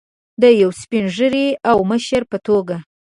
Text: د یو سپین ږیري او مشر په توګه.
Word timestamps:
د 0.41 0.43
یو 0.61 0.71
سپین 0.81 1.05
ږیري 1.17 1.47
او 1.69 1.77
مشر 1.91 2.21
په 2.31 2.37
توګه. 2.47 2.77